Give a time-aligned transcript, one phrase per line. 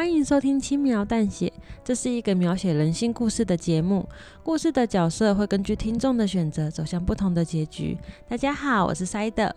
[0.00, 1.46] 欢迎收听《轻描淡写》，
[1.84, 4.08] 这是一个描写人性故事的节目。
[4.42, 7.98] 故事的角色会根据听众的选择走向不同的结局。
[8.26, 9.54] 大家好，我是塞德。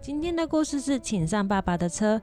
[0.00, 2.16] 今天的故事是《请上爸爸的车》。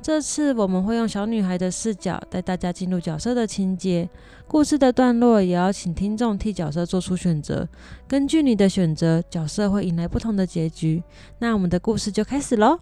[0.00, 4.08] 这次我们会用小女孩的视角带大家进入角色的情节。
[4.48, 7.68] 故事的段落也要请听众替角色做出选择。
[8.08, 11.02] 根据你的选择，角色会迎来不同的结局。
[11.38, 12.80] 那我们的故事就开始喽。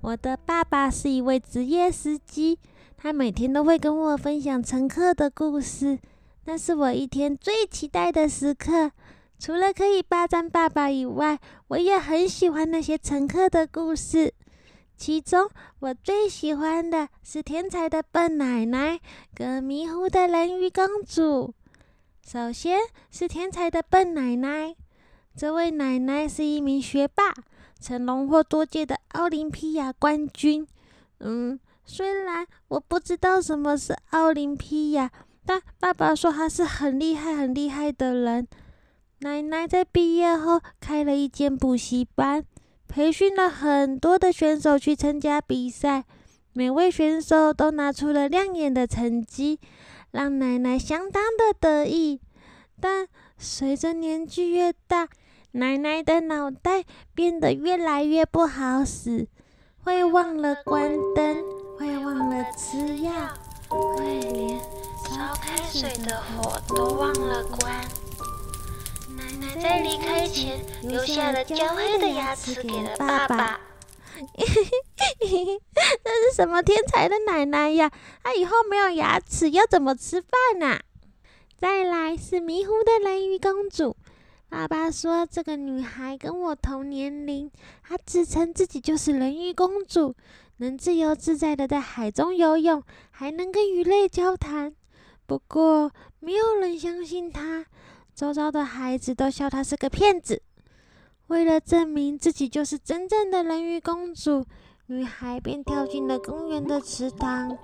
[0.00, 2.58] 我的爸爸是一位职业司机，
[2.96, 5.98] 他每天都会跟我分享乘客的故事，
[6.44, 8.92] 那是我一天最期待的时刻。
[9.40, 11.38] 除了可以霸占爸爸以外，
[11.68, 14.32] 我也很喜欢那些乘客的故事。
[14.96, 15.48] 其中，
[15.80, 18.98] 我最喜欢的是天才的笨奶奶
[19.34, 21.54] 跟迷糊的人鱼公主。
[22.26, 24.74] 首先是天才的笨奶奶，
[25.36, 27.32] 这位奶奶是一名学霸。
[27.78, 30.66] 曾荣获多届的奥林匹亚冠军。
[31.20, 35.10] 嗯，虽然我不知道什么是奥林匹亚，
[35.44, 38.46] 但爸爸说他是很厉害、很厉害的人。
[39.20, 42.44] 奶奶在毕业后开了一间补习班，
[42.86, 46.04] 培训了很多的选手去参加比赛。
[46.52, 49.60] 每位选手都拿出了亮眼的成绩，
[50.10, 52.20] 让奶奶相当的得意。
[52.80, 55.08] 但随着年纪越大，
[55.52, 59.26] 奶奶的脑袋变得越来越不好使，
[59.82, 61.42] 会忘了关灯，
[61.78, 63.12] 会忘了吃药，
[63.68, 64.58] 会连
[65.04, 67.74] 烧开水的火都忘了关。
[69.16, 73.58] 奶奶在离开前留下了焦黑的牙齿给了爸爸。
[74.36, 77.90] 这是什么天才的奶奶呀？
[78.22, 80.78] 她以后没有牙齿要怎么吃饭呢？
[81.56, 83.96] 再来是迷糊的人鱼公主。
[84.50, 87.50] 爸爸说：“这个女孩跟我同年龄，
[87.82, 90.14] 她自称自己就是人鱼公主，
[90.56, 94.74] 能自由自在的在海中游泳，还能跟鱼类交谈。
[95.26, 97.66] 不过，没有人相信她，
[98.14, 100.40] 周遭的孩子都笑她是个骗子。
[101.26, 104.46] 为了证明自己就是真正的人鱼公主，
[104.86, 107.56] 女孩便跳进了公园的池塘。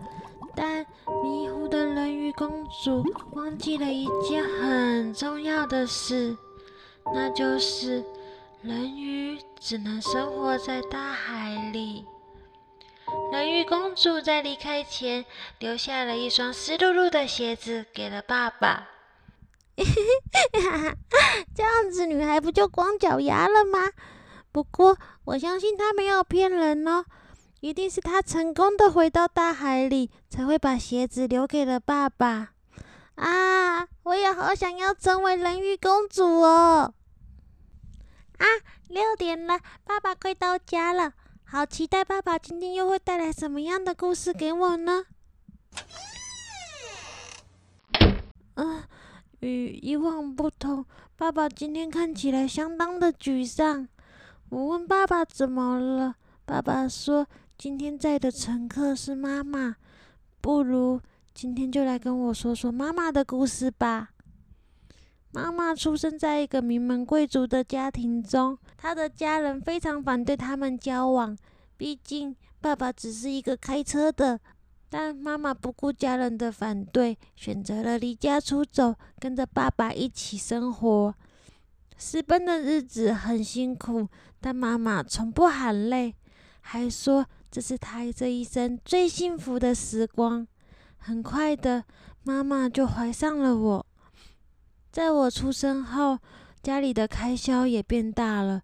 [0.54, 0.86] 但
[1.24, 3.02] 迷糊的人鱼公主
[3.32, 6.36] 忘记了一件很重要的事。”
[7.12, 8.04] 那就是
[8.62, 12.04] 人鱼只能生活在大海里。
[13.32, 15.24] 人鱼公主在离开前
[15.58, 18.88] 留下了一双湿漉漉的鞋子给了爸爸。
[21.54, 23.90] 这样子女孩不就光脚丫了吗？
[24.50, 27.04] 不过我相信她没有骗人哦，
[27.60, 32.53] 一定是她成功的回到大海里，才会把鞋子留给了爸爸。
[33.16, 33.88] 啊！
[34.02, 36.92] 我也好想要成为人鱼公主哦！
[38.36, 38.44] 啊，
[38.88, 41.14] 六点了，爸爸快到家了，
[41.44, 45.04] 好期待爸爸今天又会带来什么样的故事给我呢？
[48.54, 48.88] 啊，
[49.40, 50.84] 与以往不同，
[51.16, 53.88] 爸爸今天看起来相当的沮丧。
[54.50, 57.26] 我问爸爸怎么了，爸爸说
[57.56, 59.76] 今天载的乘客是妈妈。
[60.40, 61.00] 不如
[61.34, 64.10] 今天就来跟我说说妈妈的故事吧。
[65.32, 71.36] 妈妈出生在一个名门贵族的家庭中，她的家人非常反对他们交往。
[71.76, 74.38] 毕竟爸爸只是一个开车的，
[74.88, 81.14] 但妈妈不顾家人的反对，选择了离家出走，跟着爸爸一起生活。
[81.96, 84.08] 私奔的日子很辛苦，
[84.40, 86.14] 但妈妈从不喊累，
[86.60, 90.46] 还说这是她这一生最幸福的时光。
[91.06, 91.84] 很快的，
[92.22, 93.86] 妈妈就怀上了我。
[94.90, 96.18] 在我出生后，
[96.62, 98.62] 家里的开销也变大了。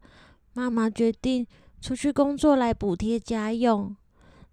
[0.55, 1.47] 妈妈决定
[1.83, 3.95] 出去工作来补贴家用。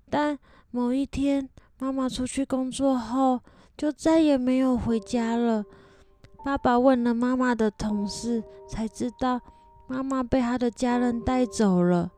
[0.10, 0.38] 但
[0.70, 1.50] 某一天，
[1.80, 3.40] 妈妈出去工作后，
[3.78, 5.64] 就再也没有回家了。
[6.44, 9.40] 爸爸问了妈妈的同事，才知道
[9.88, 12.12] 妈妈被她的家人带走了。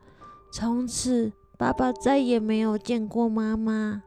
[0.51, 4.01] 从此，爸爸再也没有见过妈妈。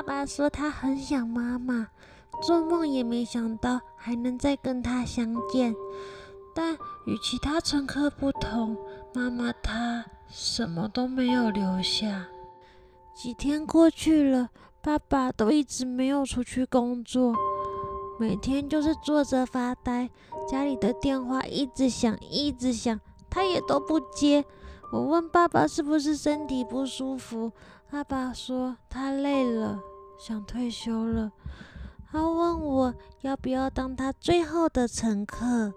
[0.00, 1.88] 爸爸说他很想妈妈。
[2.42, 5.74] 做梦也没想到还能再跟她相见，
[6.54, 6.72] 但
[7.04, 8.74] 与其他乘客不同，
[9.14, 12.26] 妈妈她什么都没有留下。
[13.14, 14.48] 几天过去了，
[14.80, 17.34] 爸爸都一直没有出去工作，
[18.18, 20.08] 每天就是坐着发呆。
[20.48, 22.98] 家里的电话一直响，一直响，
[23.28, 24.46] 他也都不接。
[24.94, 27.52] 我问爸爸是不是身体不舒服，
[27.90, 29.78] 爸爸说他累了，
[30.20, 31.32] 想退休了。
[32.12, 35.72] 他问我要不要当他最后的乘客。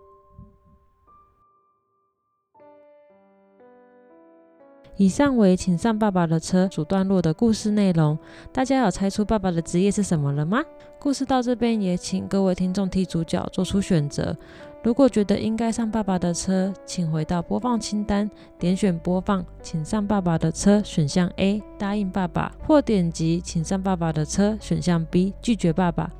[4.97, 8.17] 以上为请上爸爸的车主段落的故事内容。
[8.51, 10.61] 大家有猜出爸爸的职业是什么了吗？
[10.99, 14.35] 故事到这边也请各位听众替主角做出选择。
[14.83, 18.29] 如果觉得应该上爸爸的车，请回到播放清单，
[18.59, 26.11] 点选播放，请上爸爸的车选项 A 答应爸爸，或点击请上爸爸的车选项 B 拒绝爸爸。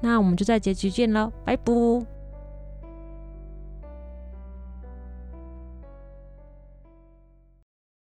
[0.00, 2.15] 那我们就在结局见喽，拜拜。